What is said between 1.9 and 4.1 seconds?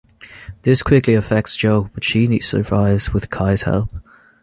but she survives with Ky's help.